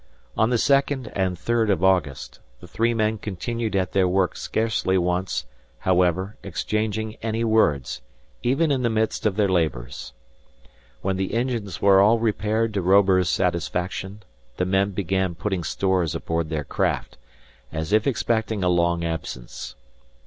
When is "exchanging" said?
6.41-7.17